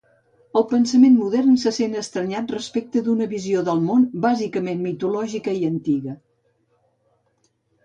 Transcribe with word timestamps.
El 0.59 0.63
pensament 0.69 1.17
modern 1.23 1.59
se 1.63 1.73
sent 1.75 1.93
estranyat 1.99 2.55
respecte 2.55 3.03
d'una 3.09 3.29
visió 3.35 3.63
del 3.69 3.85
món 3.91 4.09
bàsicament 4.25 4.83
mitològica 4.89 5.57
i 5.61 5.71
antiga. 5.71 6.19